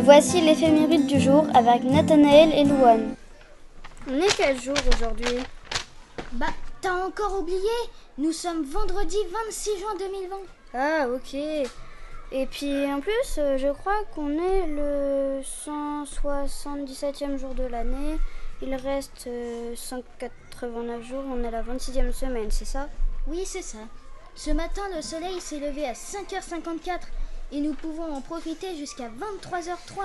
[0.00, 3.16] Et voici l'éphéméride du jour avec Nathanaël et Louane.
[4.10, 5.36] On est quel jour aujourd'hui?
[6.32, 6.46] Bah,
[6.80, 7.58] t'as encore oublié?
[8.16, 10.36] Nous sommes vendredi 26 juin 2020.
[10.72, 11.34] Ah, ok.
[11.34, 18.16] Et puis en plus, euh, je crois qu'on est le 177e jour de l'année.
[18.62, 22.88] Il reste euh, 189 jours, on est la 26e semaine, c'est ça?
[23.26, 23.80] Oui, c'est ça.
[24.34, 27.00] Ce matin, le soleil s'est levé à 5h54
[27.52, 30.04] et nous pouvons en profiter jusqu'à 23h03.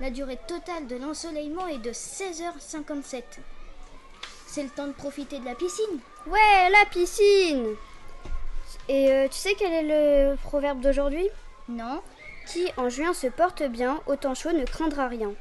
[0.00, 3.22] La durée totale de l'ensoleillement est de 16h57.
[4.46, 6.00] C'est le temps de profiter de la piscine.
[6.26, 7.74] Ouais, la piscine
[8.88, 9.82] Et euh, tu sais quel est
[10.30, 11.28] le proverbe d'aujourd'hui?
[11.68, 12.02] Non
[12.46, 15.32] Qui en juin se porte bien, au temps chaud ne craindra rien.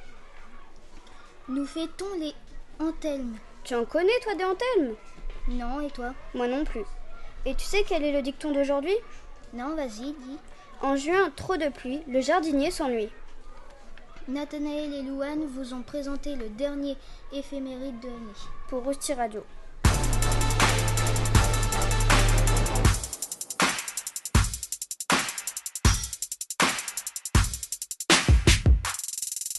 [1.49, 2.33] Nous fêtons les
[2.79, 3.37] Anthelmes.
[3.63, 4.95] Tu en connais toi des Anthelmes
[5.49, 6.13] Non, et toi?
[6.33, 6.85] Moi non plus.
[7.45, 8.95] Et tu sais quel est le dicton d'aujourd'hui?
[9.53, 10.37] Non, vas-y, dis.
[10.83, 13.09] En juin, trop de pluie, le jardinier s'ennuie.
[14.27, 16.97] Nathanaël et Louane vous ont présenté le dernier
[17.31, 18.17] éphéméride de l'année.
[18.67, 19.43] Pour Rousti Radio.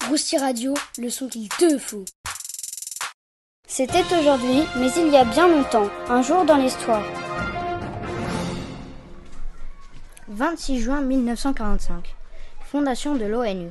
[0.09, 2.05] Rousti Radio, le son qu'il te faut.
[3.69, 7.05] C'était aujourd'hui, mais il y a bien longtemps, un jour dans l'histoire.
[10.33, 12.14] 26 juin 1945.
[12.64, 13.69] Fondation de l'ONU.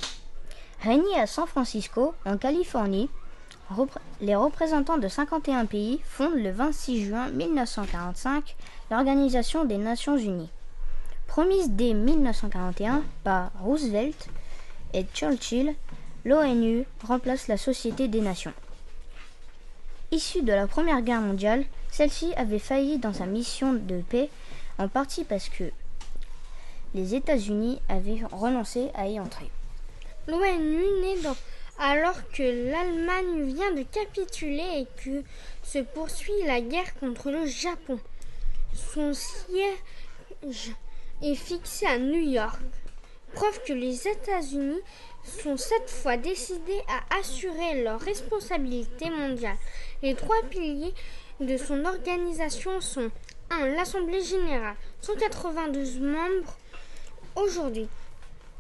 [0.84, 3.10] Réunis à San Francisco, en Californie,
[4.22, 8.56] les représentants de 51 pays fondent le 26 juin 1945
[8.92, 10.52] l'Organisation des Nations Unies.
[11.26, 14.28] Promise dès 1941 par Roosevelt
[14.94, 15.74] et Churchill,
[16.26, 18.54] l'ONU remplace la Société des Nations.
[20.12, 24.30] Issue de la Première Guerre mondiale, celle-ci avait failli dans sa mission de paix,
[24.78, 25.72] en partie parce que
[26.94, 29.50] les États-Unis avaient renoncé à y entrer.
[30.28, 31.36] L'ONU naît dans-
[31.80, 35.24] alors que l'Allemagne vient de capituler et que
[35.64, 38.00] se poursuit la guerre contre le Japon.
[38.94, 40.72] Son siège
[41.22, 42.60] est fixé à New York,
[43.34, 44.80] preuve que les États-Unis
[45.24, 49.58] sont cette fois décidés à assurer leur responsabilité mondiale.
[50.02, 50.94] Les trois piliers
[51.40, 53.10] de son organisation sont
[53.50, 53.68] 1.
[53.68, 56.58] L'Assemblée générale, 192 membres
[57.36, 57.88] aujourd'hui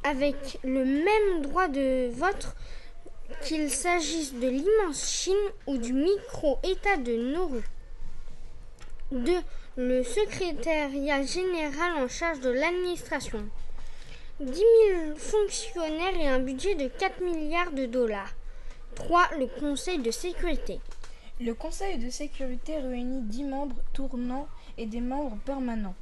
[0.04, 2.56] avec le même droit de vote
[3.44, 5.34] qu'il s'agisse de l'immense Chine
[5.68, 7.62] ou du micro-État de Nauru.
[9.12, 9.32] 2.
[9.78, 13.46] Le secrétariat général en charge de l'administration.
[14.40, 18.34] 10 000 fonctionnaires et un budget de 4 milliards de dollars.
[18.96, 19.30] 3.
[19.40, 20.80] Le Conseil de sécurité.
[21.40, 25.96] Le Conseil de sécurité réunit 10 membres tournants et des membres permanents.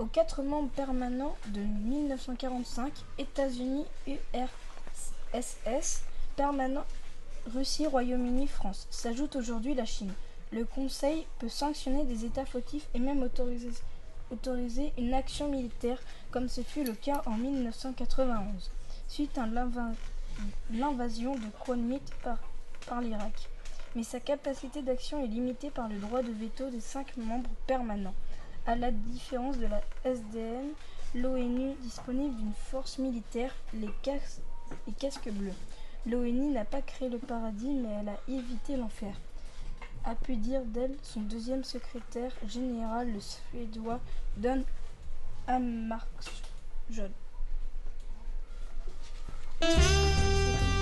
[0.00, 6.02] Aux quatre membres permanents de 1945, États-Unis, URSS,
[6.36, 6.84] permanent,
[7.54, 10.12] Russie, Royaume-Uni, France, s'ajoute aujourd'hui la Chine.
[10.50, 16.00] Le Conseil peut sanctionner des États fautifs et même autoriser, une action militaire,
[16.32, 18.70] comme ce fut le cas en 1991,
[19.06, 19.92] suite à l'inva-
[20.72, 21.46] l'invasion de
[22.24, 22.38] par,
[22.88, 23.48] par l'Irak.
[23.94, 28.14] Mais sa capacité d'action est limitée par le droit de veto des cinq membres permanents.
[28.66, 30.70] À la différence de la SDN,
[31.14, 34.40] l'ONU disponible d'une force militaire, les, cas-
[34.86, 35.52] les casques bleus.
[36.06, 39.14] L'ONU n'a pas créé le paradis, mais elle a évité l'enfer.
[40.06, 44.00] A pu dire d'elle son deuxième secrétaire général, le suédois
[44.36, 44.62] Don
[45.46, 47.12] Hammarskjöld.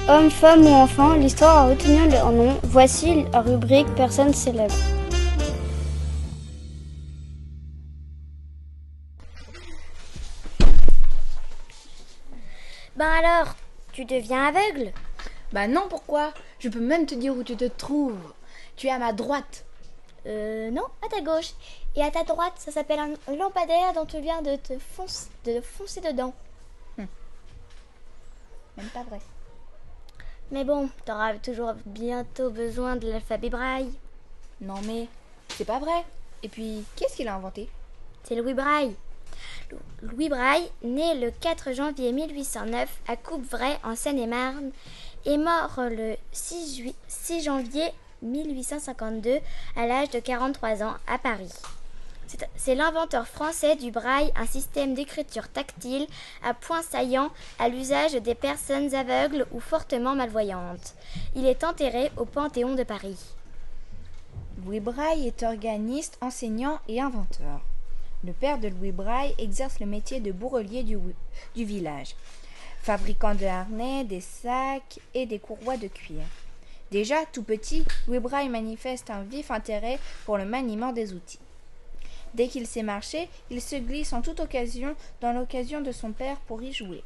[0.09, 2.59] Homme, femme ou enfant, l'histoire a retenu leur nom.
[2.65, 4.75] Voici la rubrique Personnes célèbres.
[13.03, 13.57] Ben alors,
[13.91, 14.93] tu deviens aveugle
[15.53, 16.33] Bah non, pourquoi?
[16.61, 18.33] Je peux même te dire où tu te trouves.
[18.77, 19.65] Tu es à ma droite.
[20.27, 21.55] Euh, non, à ta gauche.
[21.97, 25.61] Et à ta droite, ça s'appelle un lampadaire dont tu viens de te foncer, de
[25.61, 26.33] foncer dedans.
[26.97, 27.09] Même
[28.95, 29.19] pas vrai.
[30.53, 33.91] Mais bon, t'auras toujours bientôt besoin de l'alphabet braille.
[34.61, 35.09] Non mais,
[35.49, 36.05] c'est pas vrai.
[36.45, 37.69] Et puis, qu'est-ce qu'il a inventé?
[38.23, 38.95] C'est Louis Braille.
[39.73, 44.71] Lou- Louis Braille, né le 4 janvier 1809 à Coupvray en Seine-et-Marne,
[45.27, 47.85] est mort le 6, jui- 6 janvier
[48.23, 49.39] 1852
[49.77, 51.53] à l'âge de 43 ans à Paris.
[52.57, 56.07] C'est l'inventeur français du braille, un système d'écriture tactile
[56.43, 60.95] à points saillants à l'usage des personnes aveugles ou fortement malvoyantes.
[61.37, 63.19] Il est enterré au Panthéon de Paris.
[64.65, 67.61] Louis Braille est organiste, enseignant et inventeur.
[68.25, 70.97] Le père de Louis Braille exerce le métier de bourrelier du,
[71.57, 72.15] village.
[72.81, 76.23] fabricant de harnais, des sacs et des courroies de cuir.
[76.93, 81.41] Déjà, tout petit, Louis Braille manifeste un vif intérêt pour le maniement des outils.
[82.35, 86.39] Dès qu'il sait marcher, il se glisse en toute occasion dans l'occasion de son père
[86.47, 87.03] pour y jouer.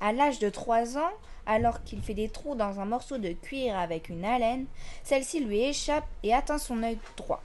[0.00, 1.12] À l'âge de trois ans,
[1.46, 4.66] alors qu'il fait des trous dans un morceau de cuir avec une haleine,
[5.04, 7.42] celle-ci lui échappe et atteint son œil droit.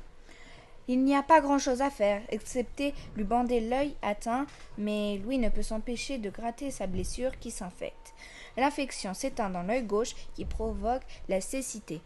[0.87, 4.45] Il n'y a pas grand-chose à faire, excepté lui bander l'œil atteint,
[4.77, 8.13] mais Louis ne peut s'empêcher de gratter sa blessure qui s'infecte.
[8.55, 12.01] L'infection s'éteint dans l'œil gauche qui provoque la cécité.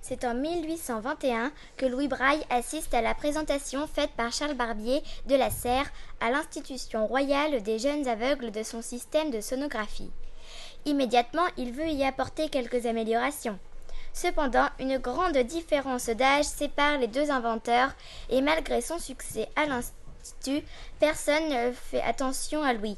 [0.00, 5.34] C'est en 1821 que Louis Braille assiste à la présentation faite par Charles Barbier de
[5.34, 5.90] la Serre
[6.20, 10.10] à l'Institution royale des jeunes aveugles de son système de sonographie.
[10.84, 13.58] Immédiatement, il veut y apporter quelques améliorations.
[14.14, 17.92] Cependant, une grande différence d'âge sépare les deux inventeurs
[18.30, 20.64] et malgré son succès à l'Institut,
[21.00, 22.96] personne ne fait attention à Louis.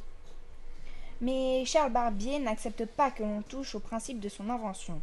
[1.22, 5.00] Mais Charles Barbier n'accepte pas que l'on touche au principe de son invention.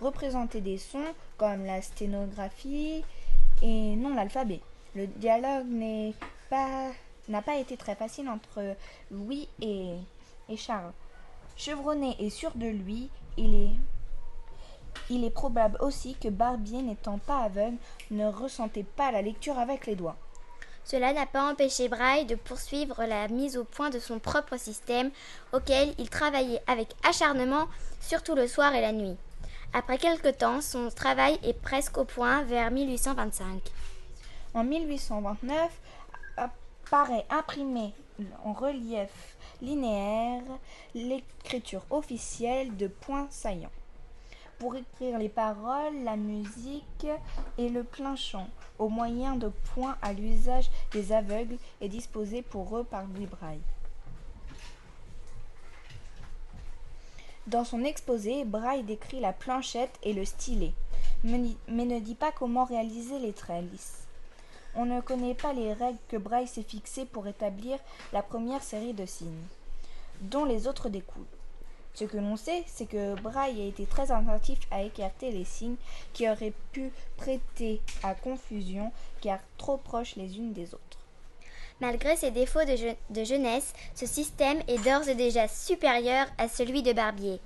[0.00, 3.04] Représenter des sons comme la sténographie
[3.60, 4.60] et non l'alphabet.
[4.96, 5.66] Le dialogue
[7.28, 8.74] n'a pas été très facile entre
[9.10, 9.96] Louis et,
[10.48, 10.92] et Charles.
[11.58, 13.70] Chevronné et sûr de lui, il est
[15.10, 17.76] il est probable aussi que Barbier, n'étant pas aveugle,
[18.10, 20.16] ne ressentait pas la lecture avec les doigts.
[20.84, 25.10] Cela n'a pas empêché Braille de poursuivre la mise au point de son propre système,
[25.52, 27.68] auquel il travaillait avec acharnement,
[28.00, 29.16] surtout le soir et la nuit.
[29.74, 33.62] Après quelque temps, son travail est presque au point vers 1825.
[34.54, 35.70] En 1829,
[36.36, 37.94] apparaît imprimé
[38.44, 40.42] en relief linéaire
[40.94, 43.70] l'écriture officielle de points saillants
[44.62, 47.08] pour écrire les paroles, la musique
[47.58, 48.46] et le plein chant,
[48.78, 53.58] au moyen de points à l'usage des aveugles et disposés pour eux par Louis Braille.
[57.48, 60.74] Dans son exposé, Braille décrit la planchette et le stylet,
[61.24, 64.06] mais ne dit pas comment réaliser les traits lisses.
[64.76, 67.80] On ne connaît pas les règles que Braille s'est fixées pour établir
[68.12, 69.42] la première série de signes,
[70.20, 71.26] dont les autres découlent.
[71.94, 75.76] Ce que l'on sait, c'est que Braille a été très attentif à écarter les signes
[76.14, 80.98] qui auraient pu prêter à confusion car trop proches les unes des autres.
[81.80, 86.92] Malgré ses défauts de, jeunesse, ce système est d'ores et déjà supérieur à celui de
[86.92, 87.40] Barbier.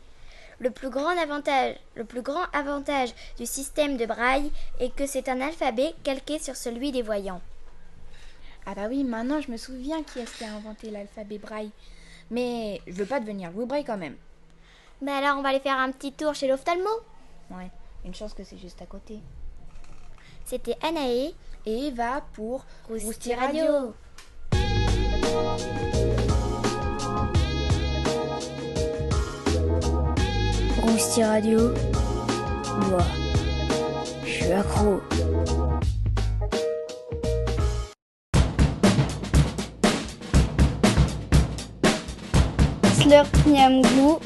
[0.59, 5.29] Le plus, grand avantage, le plus grand avantage du système de Braille est que c'est
[5.29, 7.41] un alphabet calqué sur celui des voyants.
[8.65, 11.71] Ah bah oui, maintenant je me souviens qui est-ce qui a inventé l'alphabet Braille.
[12.31, 14.17] Mais je veux pas devenir Louis Braille quand même.
[15.03, 16.89] Mais alors on va aller faire un petit tour chez l'ophtalmo
[17.51, 17.71] Ouais,
[18.05, 19.21] une chance que c'est juste à côté.
[20.45, 21.35] C'était Anaé
[21.67, 23.95] et Eva pour Rousti Radio.
[30.83, 31.75] Rousti Radio.
[32.89, 33.03] Moi,
[34.25, 35.01] je suis accro.
[43.07, 43.31] Slurp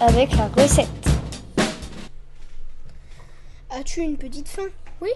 [0.00, 0.88] avec la recette.
[3.68, 4.68] As-tu une petite faim?
[5.02, 5.10] Oui.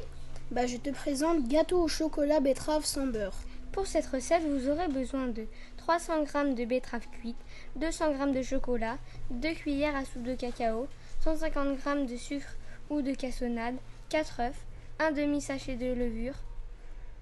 [0.50, 3.32] Bah je te présente gâteau au chocolat betterave sans beurre.
[3.72, 5.46] Pour cette recette, vous aurez besoin de
[5.78, 7.38] 300 g de betterave cuite,
[7.76, 8.98] 200 g de chocolat,
[9.30, 10.86] 2 cuillères à soupe de cacao,
[11.20, 12.56] 150 g de sucre
[12.90, 13.76] ou de cassonade,
[14.10, 14.56] 4 œufs,
[14.98, 16.36] un demi sachet de levure,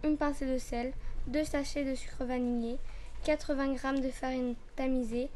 [0.02, 0.92] une pincée de sel,
[1.28, 2.78] 2 sachets de sucre vanillé,
[3.24, 5.28] 80 g de farine tamisée,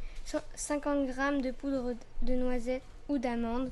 [0.56, 3.70] 50 g de poudre de noisette ou d'amande.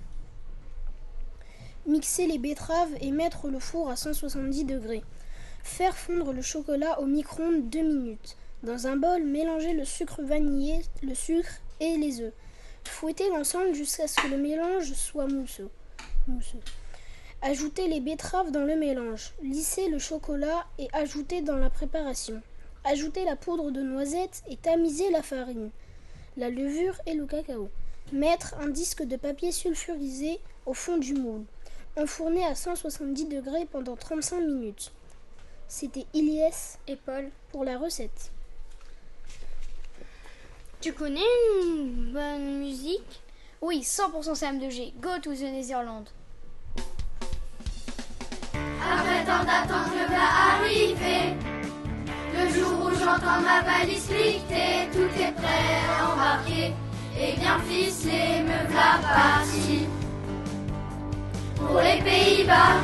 [1.86, 5.02] Mixer les betteraves et mettre le four à 170 degrés.
[5.64, 8.36] Faire fondre le chocolat au micro-ondes 2 minutes.
[8.62, 12.32] Dans un bol, mélanger le sucre vanillé, le sucre et les œufs.
[12.84, 15.70] Fouetter l'ensemble jusqu'à ce que le mélange soit mousseux.
[16.28, 16.60] mousseux.
[17.42, 19.34] Ajouter les betteraves dans le mélange.
[19.42, 22.40] Lisser le chocolat et ajouter dans la préparation.
[22.84, 25.70] Ajouter la poudre de noisette et tamiser la farine,
[26.36, 27.70] la levure et le cacao.
[28.12, 31.44] Mettre un disque de papier sulfurisé au fond du moule.
[31.96, 34.92] Enfourner à 170 degrés pendant 35 minutes.
[35.66, 38.30] C'était Ilyes et Paul pour la recette.
[40.82, 41.20] Tu connais
[41.62, 43.22] une bonne musique?
[43.62, 44.92] Oui, 100% CM2G.
[45.00, 46.04] Go to the Netherlands.
[48.82, 51.63] Après tant d'attente, le va arriver.
[52.36, 56.74] Le jour où j'entends ma valise cliquer, tout est prêt à embarquer.
[57.16, 59.86] Et bien ficelé, me voilà parti
[61.56, 62.80] pour les Pays-Bas.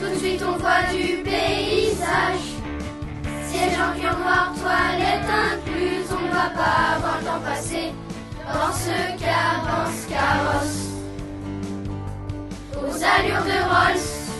[0.00, 2.46] Tout de suite on voit du paysage.
[3.46, 7.92] Siège en cuir noir, toilette incluse, on ne va pas avoir le temps passé
[8.46, 10.61] dans ce car, dans ce carrosse.
[13.04, 14.30] Aux de Rolls.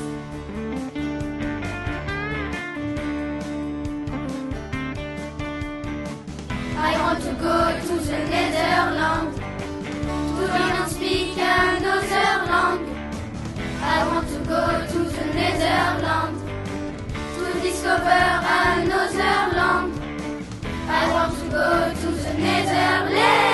[6.78, 9.38] I want to go to the Netherlands.
[9.38, 12.97] To learn and speak another language.
[13.83, 16.42] I want to go to the Netherlands.
[17.35, 18.21] To discover
[18.62, 19.92] another land.
[20.88, 23.51] I want to go to the Netherlands.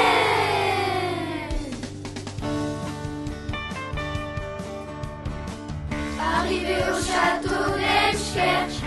[8.38, 8.82] d'Elschkerch.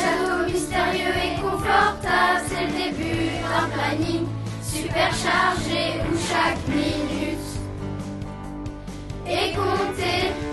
[0.00, 4.26] Château mystérieux et confortable, c'est le début d'un planning
[4.62, 7.38] super chargé où chaque minute
[9.26, 10.43] est comptée.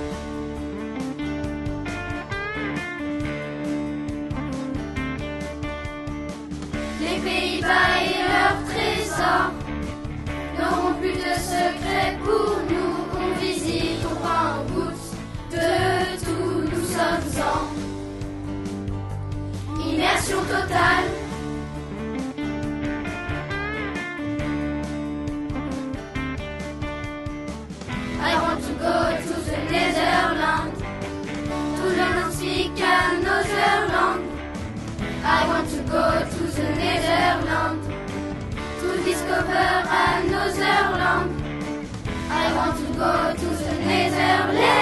[39.31, 41.87] To discover another land.
[42.29, 44.81] I want to go to the Netherlands.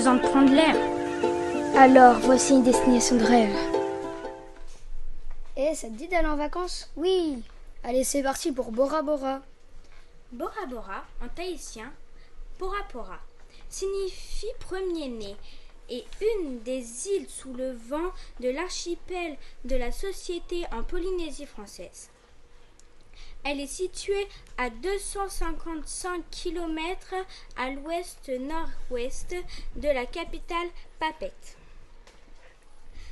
[0.00, 0.76] Besoin de prendre l'air.
[1.76, 3.54] Alors, voici une destination de rêve.
[5.58, 6.90] Et ça te dit d'aller en vacances?
[6.96, 7.42] Oui.
[7.84, 9.42] Allez, c'est parti pour Bora Bora.
[10.32, 11.92] Bora Bora, en tahitien,
[12.56, 13.18] Pora Pora,
[13.68, 15.36] signifie premier-né
[15.90, 22.08] et une des îles sous le vent de l'archipel de la Société en Polynésie française.
[23.44, 24.28] Elle est située
[24.58, 27.14] à 255 km
[27.56, 29.34] à l'ouest-nord-ouest
[29.76, 30.68] de la capitale
[30.98, 31.56] Papeete.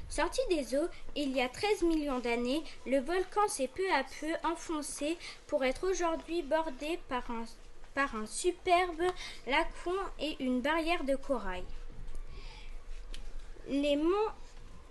[0.08, 4.48] Sorti des eaux il y a 13 millions d'années, le volcan s'est peu à peu
[4.48, 7.44] enfoncé pour être aujourd'hui bordé par un,
[7.94, 9.02] par un superbe
[9.46, 11.64] lagon et une barrière de corail.
[13.68, 14.32] Les monts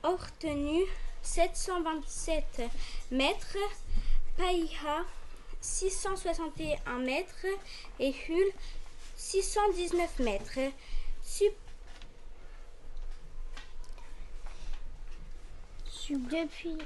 [0.03, 0.83] Ortenu,
[1.23, 2.61] 727
[3.11, 3.57] mètres,
[4.37, 5.03] Païha,
[5.67, 7.45] 661 mètres
[7.99, 8.51] et Hull
[9.17, 10.59] 619 mètres.
[11.23, 11.53] Sup
[16.09, 16.77] Depuis.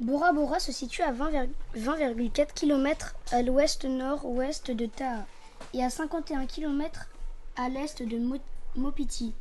[0.00, 5.24] Bora Bora se situe à 20,4 km à l'ouest-nord-ouest de Taha
[5.72, 7.08] et à 51 km
[7.54, 8.40] à l'est de
[8.74, 9.32] Mopiti.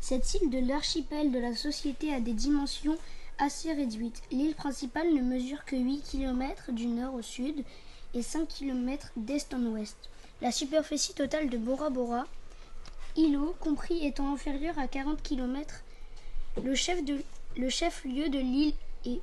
[0.00, 2.98] Cette île de l'archipel de la société a des dimensions
[3.38, 4.22] assez réduites.
[4.30, 7.64] L'île principale ne mesure que 8 km du nord au sud
[8.14, 9.96] et 5 km d'est en ouest.
[10.40, 12.26] La superficie totale de Bora Bora,
[13.16, 15.82] îlot compris étant inférieur à 40 km,
[16.62, 18.74] le chef-lieu de l'île
[19.04, 19.20] est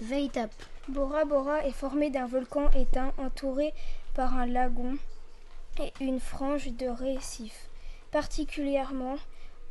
[0.00, 0.50] Veitap.
[0.88, 3.72] Bora Bora est formé d'un volcan éteint entouré
[4.14, 4.96] par un lagon
[5.80, 7.68] et une frange de récifs
[8.14, 9.16] particulièrement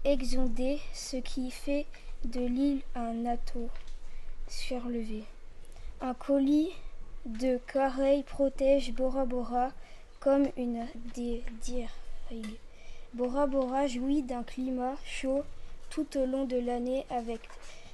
[0.04, 1.86] exondé, ce qui fait
[2.26, 3.70] de l'île un atoll
[4.48, 5.24] surlevé.
[6.02, 6.72] Un colis
[7.26, 9.72] de carreilles protège Bora Bora
[10.20, 11.44] comme une des.
[13.14, 15.44] Bora Bora jouit d'un climat chaud
[15.90, 17.42] tout au long de l'année avec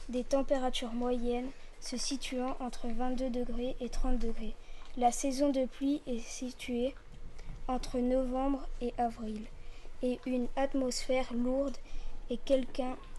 [0.10, 1.50] des températures moyennes
[1.82, 4.56] se situant entre 22 degrés et 30 degrés.
[4.98, 6.94] La saison de pluie est située
[7.68, 9.42] entre novembre et avril
[10.02, 11.78] et une atmosphère lourde
[12.30, 12.40] et,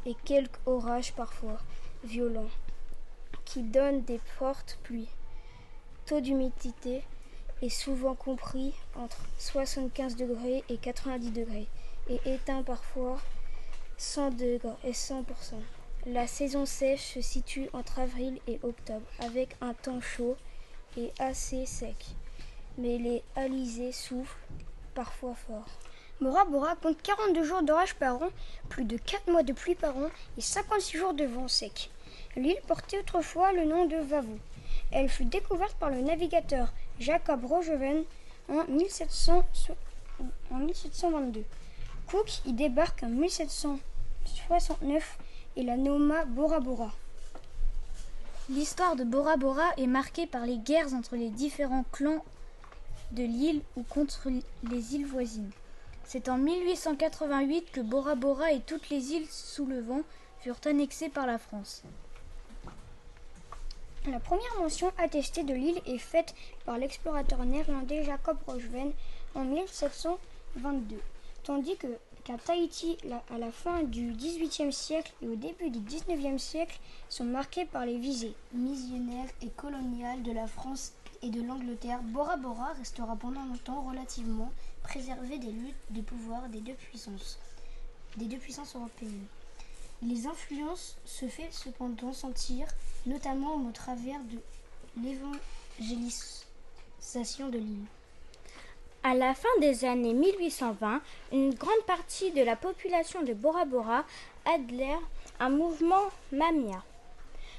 [0.06, 1.58] et quelques orages parfois
[2.04, 2.50] violents
[3.44, 5.08] qui donnent des fortes pluies.
[6.06, 7.02] Taux d'humidité
[7.62, 11.68] est souvent compris entre 75 degrés et 90 degrés
[12.08, 13.18] et éteint parfois
[13.98, 15.24] 100 degrés et 100%.
[16.06, 20.36] La saison sèche se situe entre avril et octobre avec un temps chaud
[20.96, 22.06] et assez sec,
[22.78, 24.38] mais les alizés soufflent
[24.94, 25.66] parfois fort.
[26.20, 28.28] Bora Bora compte 42 jours d'orage par an,
[28.68, 31.90] plus de 4 mois de pluie par an et 56 jours de vent sec.
[32.36, 34.38] L'île portait autrefois le nom de Vavou.
[34.90, 38.04] Elle fut découverte par le navigateur Jacob Rogeven
[38.50, 39.46] en, 1700,
[40.50, 41.42] en 1722.
[42.06, 45.18] Cook y débarque en 1769
[45.56, 46.92] et la nomma Bora Bora.
[48.50, 52.22] L'histoire de Bora Bora est marquée par les guerres entre les différents clans
[53.12, 55.50] de l'île ou contre les îles voisines.
[56.12, 60.00] C'est en 1888 que Bora Bora et toutes les îles sous le vent
[60.40, 61.84] furent annexées par la France.
[64.08, 66.34] La première mention attestée de l'île est faite
[66.66, 68.90] par l'explorateur néerlandais Jacob Rochven
[69.36, 71.00] en 1722,
[71.44, 71.86] tandis que
[72.24, 72.98] qu'à Tahiti,
[73.32, 77.86] à la fin du XVIIIe siècle et au début du XIXe siècle, sont marqués par
[77.86, 80.92] les visées missionnaires et coloniales de la France
[81.22, 82.00] et de l'Angleterre.
[82.02, 84.50] Bora Bora restera pendant longtemps relativement
[84.90, 87.38] préservé des luttes de pouvoir des deux puissances,
[88.16, 89.24] des deux puissances européennes.
[90.02, 92.66] Les influences se font cependant sentir,
[93.06, 94.40] notamment au travers de
[95.00, 97.84] l'évangélisation de l'île.
[99.04, 101.00] À la fin des années 1820,
[101.30, 104.04] une grande partie de la population de Bora Bora
[104.44, 104.98] adhère
[105.38, 106.82] un mouvement Mamia.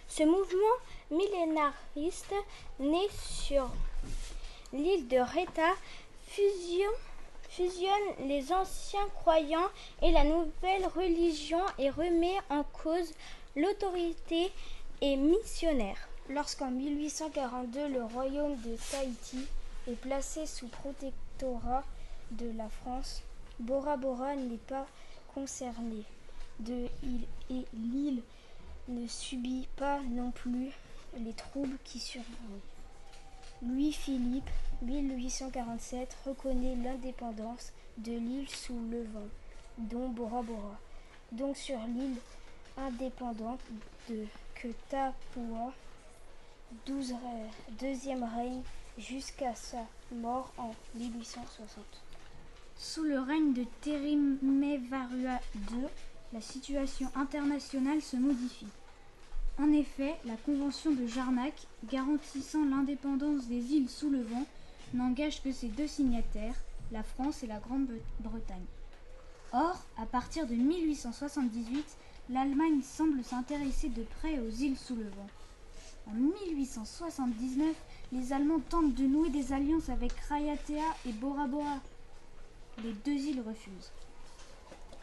[0.09, 0.75] Ce mouvement
[1.09, 2.35] millénariste,
[2.81, 3.69] né sur
[4.73, 5.71] l'île de Reta,
[6.27, 6.89] fusionne,
[7.51, 9.69] fusionne les anciens croyants
[10.01, 13.13] et la nouvelle religion et remet en cause
[13.55, 14.51] l'autorité
[15.01, 15.97] et missionnaire.
[16.29, 19.45] Lorsqu'en 1842 le royaume de Tahiti
[19.87, 21.11] est placé sous protection
[22.31, 23.23] de la France,
[23.59, 24.85] Bora Bora n'est pas
[25.33, 26.03] concerné
[26.59, 26.85] de
[27.49, 28.21] et l'île
[28.87, 30.71] ne subit pas non plus
[31.17, 32.70] les troubles qui surviennent.
[33.63, 34.49] Louis-Philippe,
[34.81, 39.27] 1847, reconnaît l'indépendance de l'île sous le vent,
[39.77, 40.79] dont Bora Bora,
[41.31, 42.17] donc sur l'île
[42.75, 43.59] indépendante
[44.09, 45.73] de que Tapua,
[47.79, 48.63] deuxième règne
[48.97, 51.85] jusqu'à sa mort en 1860.
[52.77, 55.39] Sous le règne de Terimevarua
[55.71, 55.85] II,
[56.33, 58.65] la situation internationale se modifie.
[59.61, 61.53] En effet, la Convention de Jarnac,
[61.87, 64.45] garantissant l'indépendance des îles sous le vent,
[64.95, 66.55] n'engage que ses deux signataires,
[66.91, 68.65] la France et la Grande-Bretagne.
[69.53, 71.85] Or, à partir de 1878,
[72.31, 75.29] l'Allemagne semble s'intéresser de près aux îles sous le vent.
[76.07, 77.75] En 1879,
[78.13, 81.77] les Allemands tentent de nouer des alliances avec Rayatea et Bora Bora.
[82.83, 83.91] Les deux îles refusent.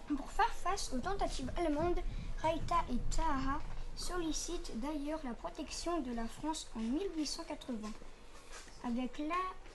[0.08, 2.00] Pour faire face aux tentatives allemandes,
[2.42, 3.60] Raita et Taha
[3.98, 7.88] sollicitent d'ailleurs la protection de la France en 1880.
[8.84, 9.20] Avec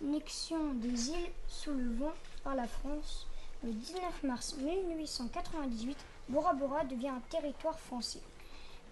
[0.01, 3.27] l'annexion des îles sous le vent par la France,
[3.63, 5.97] le 19 mars 1898,
[6.29, 8.21] Bora Bora devient un territoire français.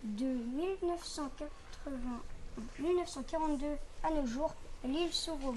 [0.03, 1.97] De 1980
[2.79, 3.65] 1942
[4.03, 5.55] à nos jours, l'île s'ouvre au.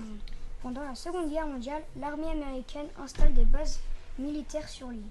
[0.63, 3.81] Pendant la Seconde Guerre mondiale, l'armée américaine installe des bases
[4.19, 5.03] militaires sur l'île.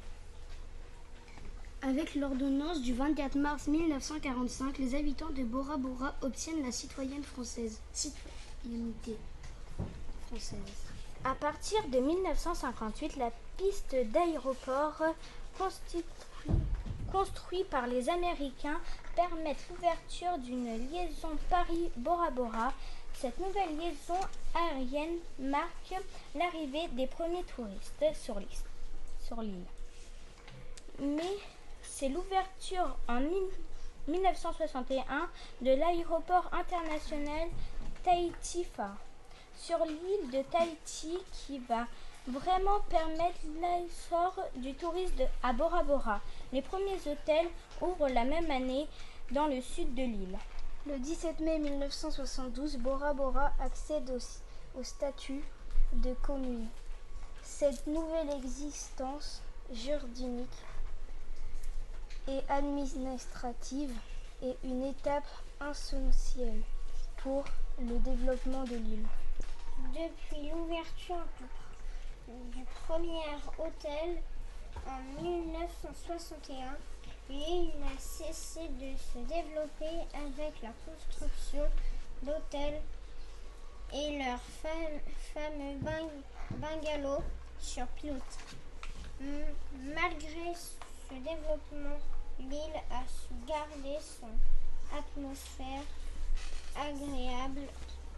[1.86, 7.82] Avec l'ordonnance du 24 mars 1945, les habitants de Bora Bora obtiennent la citoyenne française.
[7.92, 9.18] Citoyenneté
[10.28, 10.60] française.
[11.26, 15.04] À partir de 1958, la piste d'aéroport
[15.58, 16.06] construite
[17.70, 18.80] par les Américains
[19.18, 22.72] permet l'ouverture d'une liaison Paris-Bora Bora.
[23.14, 24.22] Cette nouvelle liaison
[24.56, 26.02] aérienne marque
[26.34, 28.40] l'arrivée des premiers touristes sur
[29.42, 29.66] l'île.
[31.02, 31.38] Mais
[31.96, 33.22] c'est l'ouverture en
[34.08, 35.30] 1961
[35.62, 37.50] de l'aéroport international
[38.04, 38.96] Tahiti-Fa
[39.56, 41.86] sur l'île de Tahiti qui va
[42.28, 46.20] vraiment permettre l'essor du tourisme à Bora Bora.
[46.52, 47.48] Les premiers hôtels
[47.80, 48.88] ouvrent la même année
[49.30, 50.40] dans le sud de l'île.
[50.88, 55.44] Le 17 mai 1972, Bora Bora accède au, au statut
[55.94, 56.68] de commune.
[57.44, 60.50] Cette nouvelle existence juridique
[62.28, 63.94] et administrative
[64.42, 65.28] est une étape
[65.70, 66.62] essentielle
[67.18, 67.44] pour
[67.80, 69.08] le développement de l'île.
[69.94, 71.26] Depuis l'ouverture
[72.28, 73.24] du, premier
[73.58, 74.22] hôtel
[74.88, 76.76] en 1961,
[77.30, 81.66] l'île n'a cessé de se développer avec la construction
[82.24, 82.82] d'hôtels
[83.94, 84.42] et leurs
[85.34, 85.80] fameux
[86.52, 87.24] bungalows
[87.60, 88.22] sur pilote.
[89.22, 92.00] Malgré ce développement,
[92.40, 94.30] l'île a su garder son
[94.98, 95.84] atmosphère
[96.76, 97.62] agréable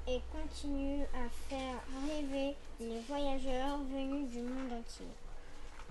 [0.07, 1.75] et continue à faire
[2.07, 5.07] rêver les voyageurs venus du monde entier.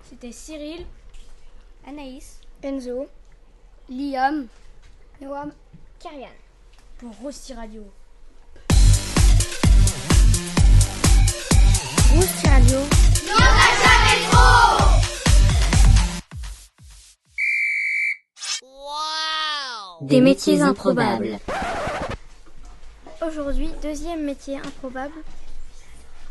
[0.09, 0.85] C'était Cyril,
[1.85, 3.07] Anaïs, Enzo,
[3.89, 4.47] Liam,
[5.21, 5.51] Noam,
[5.99, 6.29] Karian.
[6.97, 7.83] Pour Rossi Radio.
[12.13, 12.79] Rossi Radio.
[20.05, 21.39] Des métiers improbables.
[23.25, 25.15] Aujourd'hui, deuxième métier improbable,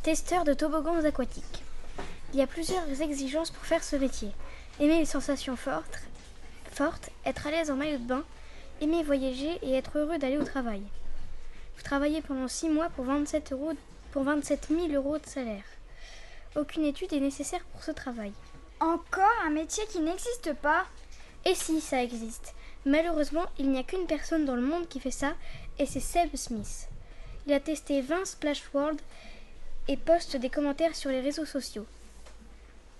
[0.05, 1.65] testeur de toboggans aquatiques.
[2.33, 4.31] Il y a plusieurs exigences pour faire ce métier.
[4.79, 5.99] Aimer les sensations fortes,
[6.71, 8.23] fortes être à l'aise en maillot de bain,
[8.81, 10.83] aimer voyager et être heureux d'aller au travail.
[11.77, 13.73] Vous travaillez pendant 6 mois pour 27, euros,
[14.13, 15.65] pour 27 000 euros de salaire.
[16.55, 18.33] Aucune étude est nécessaire pour ce travail.
[18.79, 20.85] Encore un métier qui n'existe pas
[21.45, 22.55] Et si, ça existe.
[22.87, 25.35] Malheureusement, il n'y a qu'une personne dans le monde qui fait ça,
[25.79, 26.89] et c'est Seb Smith.
[27.47, 29.01] Il a testé 20 Splash World
[29.89, 31.87] et poste des commentaires sur les réseaux sociaux.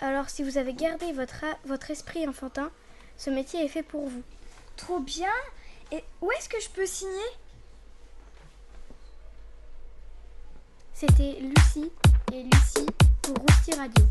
[0.01, 2.71] Alors si vous avez gardé votre, votre esprit enfantin,
[3.17, 4.23] ce métier est fait pour vous.
[4.77, 5.31] Trop bien
[5.93, 7.13] Et où est-ce que je peux signer?
[10.93, 11.91] C'était Lucie
[12.33, 12.87] et Lucie
[13.23, 14.05] pour Rousti Radio.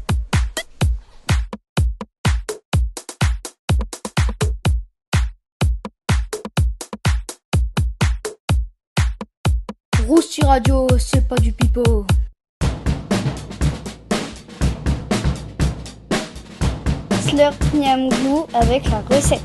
[10.08, 12.06] Rousti Radio, c'est pas du pipeau.
[17.22, 19.42] Slurp Niamglou avec la recette.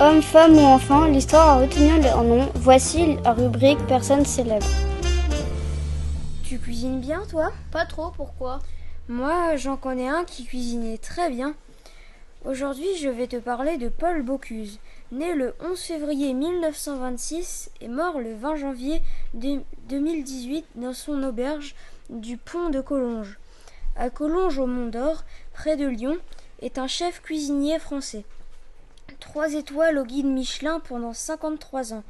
[0.00, 2.48] Homme, femme ou enfant, l'histoire a retenu leur nom.
[2.54, 4.66] Voici la rubrique Personne célèbre.
[6.42, 7.52] Tu cuisines bien, toi?
[7.70, 8.60] Pas trop, pourquoi?
[9.08, 11.54] Moi, j'en connais un qui cuisinait très bien.
[12.46, 14.78] Aujourd'hui, je vais te parler de Paul Bocuse,
[15.12, 19.02] né le 11 février 1926 et mort le 20 janvier
[19.34, 21.74] 2018 dans son auberge
[22.10, 23.38] du pont de Collonges.
[23.96, 26.18] À Collonges au Mont d'Or, près de Lyon,
[26.60, 28.24] est un chef cuisinier français.
[29.20, 32.04] Trois étoiles au guide Michelin pendant 53 ans.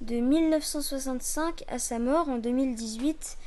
[0.00, 3.38] De 1965 à sa mort en 2018,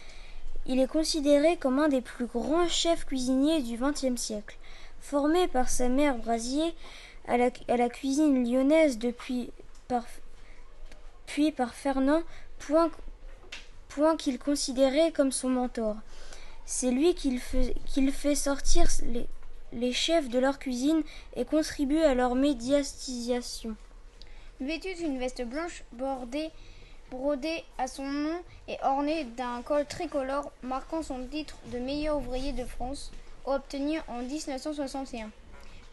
[0.68, 4.58] il est considéré comme un des plus grands chefs cuisiniers du XXe siècle.
[5.00, 6.74] Formé par sa mère Brasier
[7.28, 9.52] à la, cuisine lyonnaise depuis
[9.88, 10.06] par,
[11.26, 12.24] puis par Fernand,
[12.60, 12.92] point,
[13.90, 15.96] point qu'il considérait comme son mentor.
[16.66, 19.28] C'est lui qui fait sortir les,
[19.74, 21.04] les chefs de leur cuisine
[21.36, 23.76] et contribue à leur médiatisation.
[24.62, 26.50] Vêtu d'une veste blanche bordée,
[27.12, 32.54] brodée à son nom et ornée d'un col tricolore marquant son titre de meilleur ouvrier
[32.54, 33.12] de France,
[33.46, 35.30] obtenu en 1961.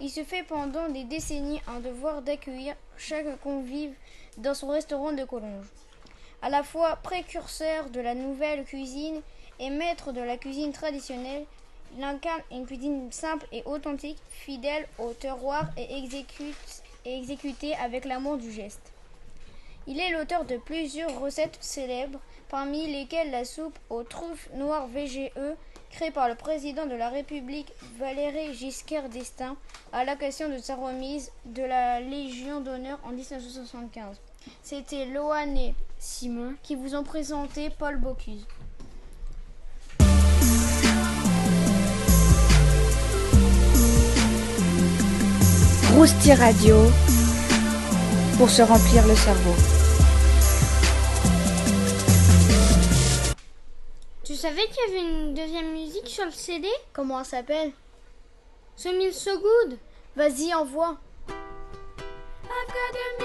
[0.02, 3.94] Il se fait pendant des décennies un devoir d'accueillir chaque convive
[4.36, 5.70] dans son restaurant de Collonges.
[6.42, 9.22] À la fois précurseur de la nouvelle cuisine
[9.60, 11.44] et maître de la cuisine traditionnelle,
[11.96, 16.04] il incarne une cuisine simple et authentique, fidèle au terroir et,
[17.04, 18.92] exécutée avec l'amour du geste.
[19.86, 25.30] Il est l'auteur de plusieurs recettes célèbres, parmi lesquelles la soupe aux truffes noires VGE,
[25.92, 29.56] créé par le président de la République Valéry Giscard d'Estaing
[29.92, 34.16] à l'occasion de sa remise de la Légion d'honneur en 1975.
[34.62, 38.46] C'était Loane Simon qui vous ont présenté Paul Bocuse.
[45.94, 46.76] Rousti Radio
[48.38, 49.81] pour se remplir le cerveau.
[54.42, 57.70] Savais qu'il y avait une deuxième musique sur le CD Comment elle s'appelle?
[58.74, 59.78] So Meal So Good
[60.16, 60.98] Vas-y, envoie.
[61.28, 63.21] I've got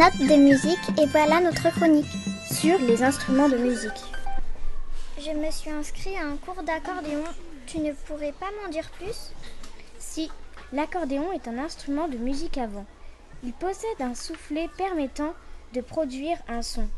[0.00, 2.10] Une note de musique et voilà notre chronique
[2.50, 4.02] sur les instruments de musique.
[5.18, 7.22] Je me suis inscrit à un cours d'accordéon.
[7.66, 9.32] Tu ne pourrais pas m'en dire plus?
[9.98, 10.30] Si,
[10.72, 12.86] l'accordéon est un instrument de musique à vent.
[13.44, 15.34] Il possède un soufflet permettant
[15.74, 16.88] de produire un son.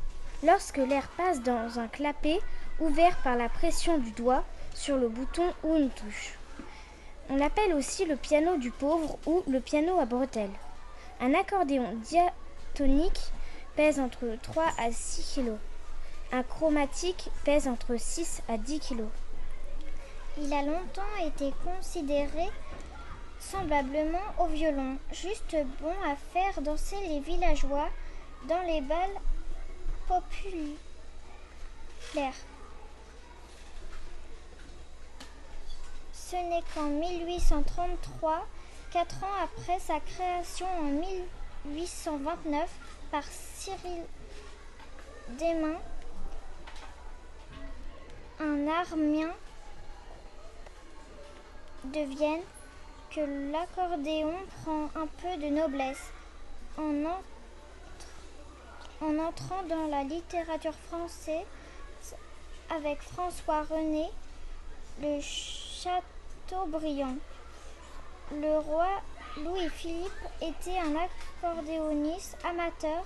[0.45, 2.39] Lorsque l'air passe dans un clapet
[2.79, 6.39] ouvert par la pression du doigt sur le bouton ou une touche.
[7.31, 10.55] On l'appelle aussi le piano du pauvre ou le piano à bretelles.
[11.21, 11.97] Un accordéon
[12.73, 13.33] diatonique
[13.77, 15.53] pèse entre 3 à 6 kg.
[16.33, 19.05] Un chromatique pèse entre 6 à 10 kg.
[20.39, 22.49] Il a longtemps été considéré
[23.39, 27.89] semblablement au violon, juste bon à faire danser les villageois
[28.49, 29.21] dans les balles
[30.07, 30.79] populaires.
[36.15, 38.47] Ce n'est qu'en 1833,
[38.91, 40.93] quatre ans après sa création en
[41.65, 42.71] 1829
[43.11, 44.03] par Cyril
[45.39, 45.81] Desmains,
[48.41, 49.31] un armien
[51.85, 52.43] de Vienne,
[53.11, 53.21] que
[53.53, 56.11] l'accordéon prend un peu de noblesse
[56.79, 57.19] en
[59.19, 61.47] entrant dans la littérature française
[62.71, 64.09] avec François René,
[65.03, 67.17] le Chateaubriand.
[68.33, 68.89] Le roi
[69.39, 73.03] Louis-Philippe était un accordéoniste amateur,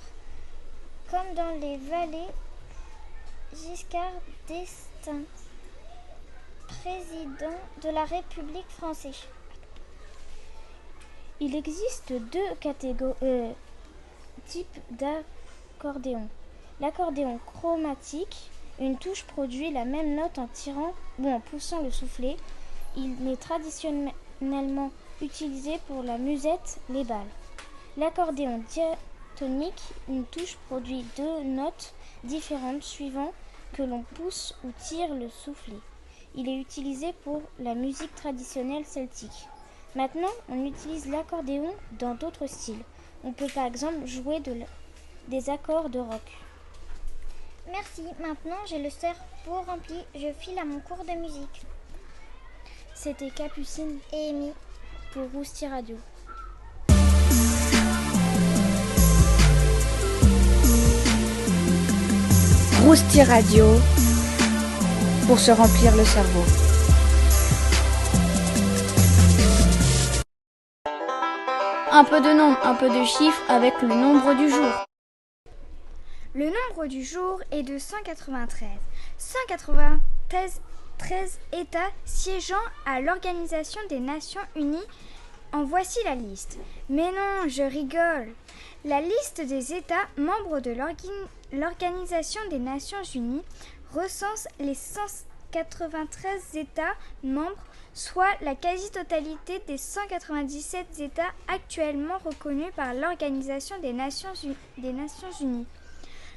[1.08, 2.32] comme dans les vallées
[3.54, 4.12] Giscard
[4.48, 5.22] d'Estaing,
[6.66, 9.22] président de la République française.
[11.38, 13.52] Il existe deux euh,
[14.46, 16.28] types d'accordéon.
[16.80, 22.36] L'accordéon chromatique, une touche produit la même note en tirant ou en poussant le soufflet.
[22.96, 24.90] Il est traditionnellement
[25.22, 27.26] utilisé pour la musette, les balles.
[27.96, 33.32] L'accordéon diatonique, une touche produit deux notes différentes suivant
[33.72, 35.80] que l'on pousse ou tire le soufflet.
[36.34, 39.48] Il est utilisé pour la musique traditionnelle celtique.
[39.94, 42.84] Maintenant, on utilise l'accordéon dans d'autres styles.
[43.24, 44.54] On peut par exemple jouer de
[45.28, 46.38] des accords de rock.
[47.68, 51.62] Merci, maintenant j'ai le cerveau rempli, je file à mon cours de musique.
[52.94, 54.52] C'était Capucine Et Amy,
[55.16, 55.96] pour Rousti Radio.
[62.84, 63.64] Rousti Radio
[65.26, 66.44] pour se remplir le cerveau.
[71.92, 74.84] Un peu de nom, un peu de chiffres avec le nombre du jour.
[76.34, 78.68] Le nombre du jour est de 193.
[79.16, 80.60] 193
[80.98, 82.54] 13 États siégeant
[82.84, 84.78] à l'Organisation des Nations Unies.
[85.52, 86.58] En voici la liste.
[86.88, 88.34] Mais non, je rigole.
[88.84, 90.74] La liste des États membres de
[91.52, 93.44] l'Organisation des Nations Unies
[93.94, 103.78] recense les 193 États membres, soit la quasi-totalité des 197 États actuellement reconnus par l'Organisation
[103.80, 104.32] des Nations,
[104.78, 105.66] des Nations Unies.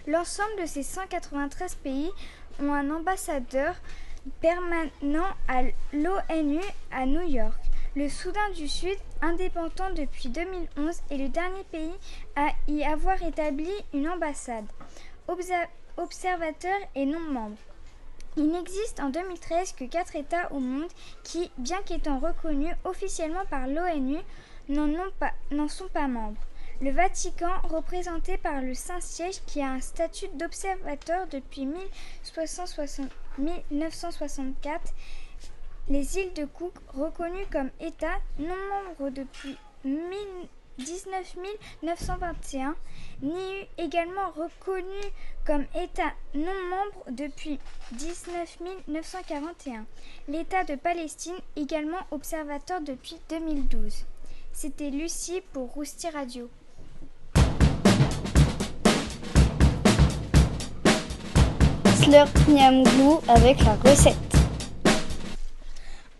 [0.08, 2.12] L'ensemble de ces 193 pays
[2.62, 3.76] ont un ambassadeur
[4.42, 7.60] permanent à l'ONU à New York.
[7.96, 11.94] Le Soudan du Sud, indépendant depuis 2011, est le dernier pays
[12.36, 14.66] à y avoir établi une ambassade,
[15.98, 17.58] observateur et non membre.
[18.38, 20.90] Il n'existe en 2013 que quatre États au monde
[21.24, 24.20] qui, bien qu'étant reconnus officiellement par l'ONU,
[24.70, 26.40] n'en sont pas membres.
[26.82, 34.94] Le Vatican, représenté par le Saint-Siège, qui a un statut d'observateur depuis 1660 1964,
[35.90, 39.98] les îles de Cook, reconnues comme États non membres depuis 1000
[40.78, 41.36] 19
[41.84, 42.76] 921,
[43.22, 45.12] NIU également reconnu
[45.46, 47.60] comme État non membre depuis
[47.92, 49.86] 19 941.
[50.30, 54.06] L'État de Palestine également observateur depuis 2012.
[54.54, 56.50] C'était Lucie pour Rousti Radio.
[62.04, 64.16] Slurp Miam Glou avec la recette.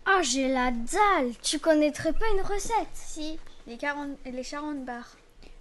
[0.04, 2.88] Ah, j'ai la dalle Tu connaîtrais pas une recette?
[2.92, 5.16] Si, les, 40, les 40 bars.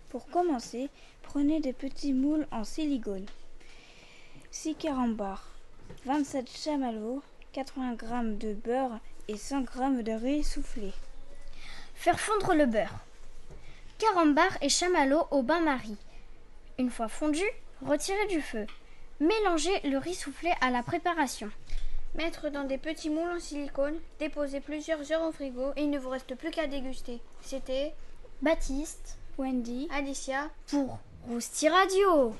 [0.09, 0.89] Pour commencer,
[1.21, 3.25] prenez des petits moules en silicone.
[4.51, 5.47] 6 carambars,
[6.05, 7.21] 27 chamallows,
[7.53, 10.91] 80 g de beurre et 100 g de riz soufflé.
[11.95, 13.05] Faire fondre le beurre.
[13.99, 15.97] Carambar et chamallow au bain-marie.
[16.77, 17.45] Une fois fondu,
[17.85, 18.65] retirer du feu.
[19.21, 21.49] Mélanger le riz soufflé à la préparation.
[22.15, 25.99] Mettre dans des petits moules en silicone, déposer plusieurs heures au frigo et il ne
[25.99, 27.19] vous reste plus qu'à déguster.
[27.41, 27.93] C'était
[28.41, 32.33] Baptiste Wendy, Alicia pour Rousti Radio.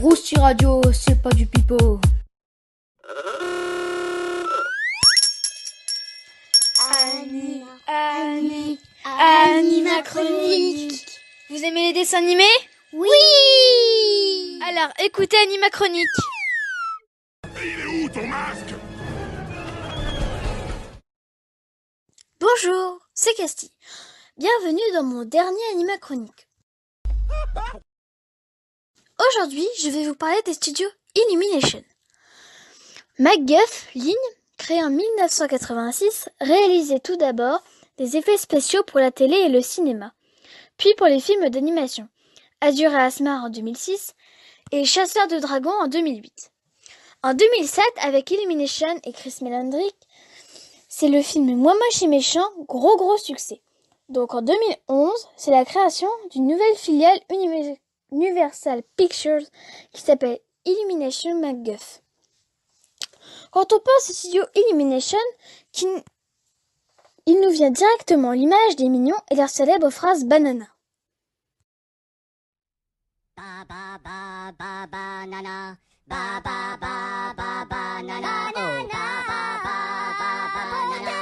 [0.00, 2.00] Rousti Radio, c'est pas du pipeau.
[12.14, 12.44] Animés
[12.92, 13.08] Oui
[14.68, 16.06] Alors écoutez Anima Chronique.
[22.38, 23.72] Bonjour, c'est Casti.
[24.36, 26.48] Bienvenue dans mon dernier Anima Chronique.
[29.30, 31.82] Aujourd'hui, je vais vous parler des studios Illumination.
[33.18, 34.14] MacGuff Line,
[34.58, 37.62] créé en 1986, réalisait tout d'abord
[37.96, 40.12] des effets spéciaux pour la télé et le cinéma,
[40.82, 42.08] puis pour les films d'animation.
[42.60, 44.14] Azur et Asmar en 2006
[44.72, 46.50] et Chasseur de dragons en 2008.
[47.22, 49.94] En 2007, avec Illumination et Chris Melandrick,
[50.88, 53.62] c'est le film Moi moche et méchant, gros gros succès.
[54.08, 57.78] Donc en 2011, c'est la création d'une nouvelle filiale Univer-
[58.10, 59.46] Universal Pictures
[59.92, 62.02] qui s'appelle Illumination MacGuff.
[63.52, 65.18] Quand on pense au studio Illumination,
[65.70, 65.86] qui,
[67.26, 70.71] il nous vient directement l'image des mignons et leur célèbre phrase banana.
[73.42, 74.18] Ba ba ba
[74.54, 75.76] ba banana.
[76.06, 78.34] Ba ba ba ba banana.
[78.54, 79.78] Oh, ba ba ba
[80.14, 81.16] ba banana.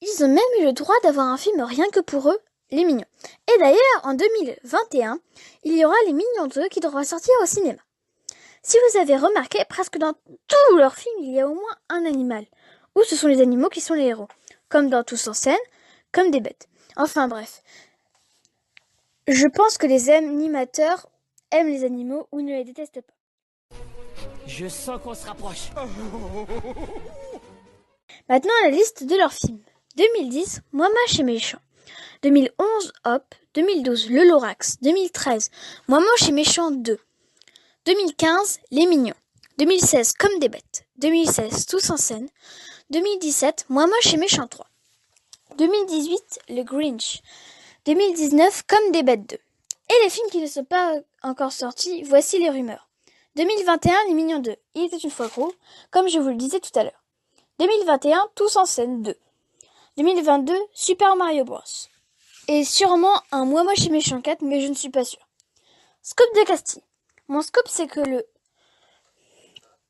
[0.00, 2.38] Ils ont même eu le droit d'avoir un film rien que pour eux,
[2.72, 3.04] les mignons.
[3.46, 5.20] Et d'ailleurs, en 2021,
[5.62, 7.78] il y aura les Mignons 2 qui devra sortir au cinéma.
[8.60, 10.14] Si vous avez remarqué, presque dans
[10.48, 12.44] tous leurs films, il y a au moins un animal.
[12.96, 14.26] Ou ce sont les animaux qui sont les héros.
[14.68, 15.54] Comme dans Tous en scène,
[16.16, 16.66] comme des bêtes.
[16.96, 17.62] Enfin bref.
[19.28, 21.10] Je pense que les animateurs
[21.50, 23.12] aiment les animaux ou ne les détestent pas.
[24.46, 25.68] Je sens qu'on se rapproche.
[28.30, 29.60] Maintenant, la liste de leurs films.
[29.96, 31.58] 2010, Moi moche et méchant.
[32.22, 33.34] 2011, Hop.
[33.52, 34.78] 2012, Le Lorax.
[34.80, 35.50] 2013,
[35.86, 36.98] Moi moche et méchant 2.
[37.84, 39.12] 2015, Les Mignons.
[39.58, 40.86] 2016, Comme des bêtes.
[40.96, 42.28] 2016, Tous en scène.
[42.88, 44.66] 2017, Moi moche et méchant 3.
[45.56, 47.22] 2018, Le Grinch.
[47.86, 49.36] 2019, Comme des bêtes 2.
[49.36, 52.90] Et les films qui ne sont pas encore sortis, voici les rumeurs.
[53.36, 54.54] 2021, Les Mignons 2.
[54.74, 55.52] Il était une fois gros,
[55.90, 57.04] comme je vous le disais tout à l'heure.
[57.58, 59.16] 2021, Tous en scène 2.
[59.96, 61.60] 2022, Super Mario Bros.
[62.48, 65.26] Et sûrement un Moi Moche et Méchant 4, mais je ne suis pas sûre.
[66.02, 66.82] Scope de Castille.
[67.28, 68.26] Mon scope, c'est que le...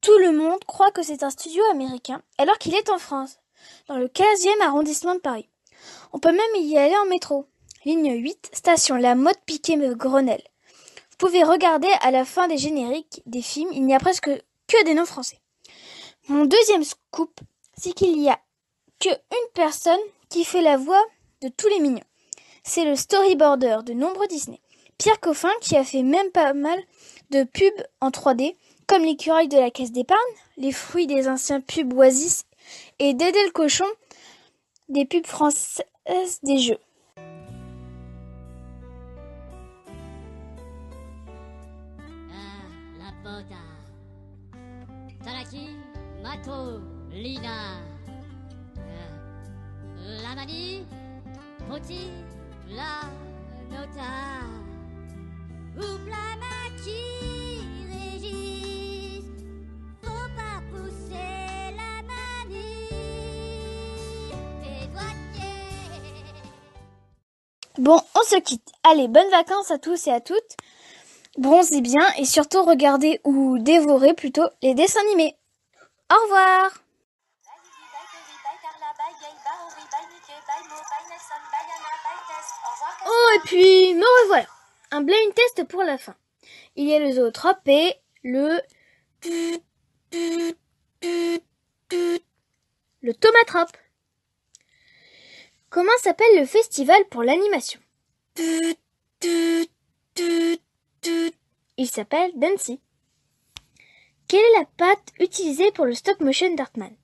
[0.00, 3.40] Tout le monde croit que c'est un studio américain, alors qu'il est en France,
[3.88, 5.48] dans le 15e arrondissement de Paris.
[6.12, 7.46] On peut même y aller en métro.
[7.84, 10.42] Ligne 8, station La Motte Piquet Grenelle.
[11.10, 14.30] Vous pouvez regarder à la fin des génériques des films, il n'y a presque
[14.66, 15.38] que des noms français.
[16.28, 17.40] Mon deuxième scoop,
[17.76, 18.38] c'est qu'il y a
[19.00, 21.02] que une personne qui fait la voix
[21.42, 22.04] de tous les mignons.
[22.64, 24.60] C'est le storyboarder de nombreux Disney.
[24.98, 26.78] Pierre Coffin qui a fait même pas mal
[27.30, 30.20] de pubs en 3D, comme l'écureuil de la caisse d'épargne,
[30.56, 32.44] les fruits des anciens pubs Oasis
[32.98, 33.86] et Dédé le cochon
[34.88, 35.84] des pubs françaises
[36.42, 36.78] des jeux?
[42.30, 42.66] Ah,
[42.98, 43.62] la pota.
[45.24, 45.70] Talaki,
[46.22, 46.80] Mato,
[47.10, 47.80] Lina.
[48.78, 50.86] Euh, la manie,
[51.68, 52.10] Poti,
[52.68, 53.02] la
[53.70, 54.12] nota.
[55.76, 56.16] Ouvre
[67.78, 68.66] Bon, on se quitte.
[68.84, 70.56] Allez, bonnes vacances à tous et à toutes.
[71.36, 75.36] Bronzez bien et surtout regardez ou dévorez plutôt les dessins animés.
[76.10, 76.70] Au revoir
[83.06, 84.46] Oh, et puis, me revoilà.
[84.90, 86.14] Un blind test pour la fin.
[86.76, 88.60] Il y a le zootrope et le...
[93.02, 93.76] Le tomatrope.
[95.70, 97.80] Comment s'appelle le festival pour l'animation?
[101.76, 102.80] Il s'appelle Dancy.
[104.28, 106.94] Quelle est la pâte utilisée pour le stop motion d'Artman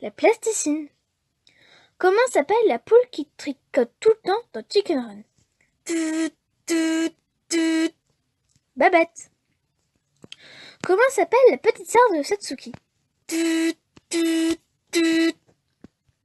[0.00, 0.88] La plasticine.
[1.98, 5.22] Comment s'appelle la poule qui tricote tout le temps dans Chicken Run?
[8.76, 9.30] Babette.
[10.82, 12.72] Comment s'appelle la petite sœur de Satsuki?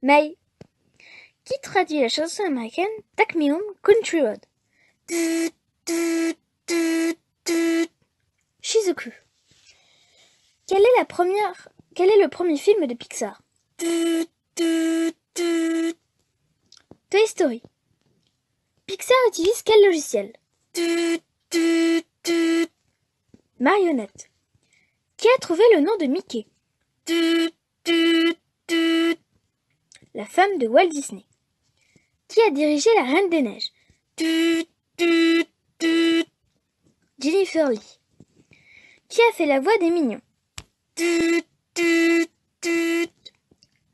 [0.02, 0.36] May.
[1.44, 2.86] Qui traduit la chanson américaine
[3.18, 4.40] Home Country Road?
[8.60, 9.10] Shizuku.
[10.66, 13.40] Quel est le premier film de Pixar?
[17.10, 17.62] Toy Story.
[18.86, 20.32] Pixar utilise quel logiciel?
[23.58, 24.30] Marionnette.
[25.16, 26.46] Qui a trouvé le nom de Mickey?
[30.14, 31.24] La femme de Walt Disney.
[32.28, 33.72] Qui a dirigé La Reine des Neiges
[37.18, 37.98] Jennifer Lee.
[39.08, 40.20] Qui a fait la voix des mignons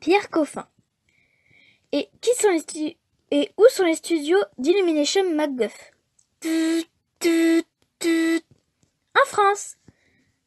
[0.00, 0.68] Pierre Coffin.
[1.92, 2.98] Et qui sont les
[3.30, 5.92] et où sont les studios d'Illumination MacGuff?
[9.14, 9.76] En France.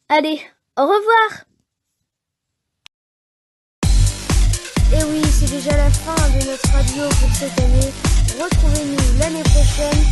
[0.10, 0.40] Allez,
[0.78, 1.46] au revoir.
[4.98, 7.92] Et oui, c'est déjà la fin de notre radio pour cette année.
[8.42, 10.04] Retrouvez-nous l'année prochaine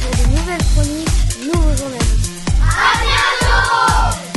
[0.00, 2.30] pour de nouvelles chroniques, nouveaux journalistes.
[2.60, 4.34] À bientôt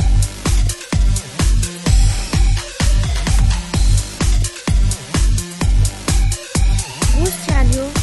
[7.58, 7.97] Radio